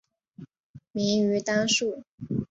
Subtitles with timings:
[0.93, 2.01] 明于丹术。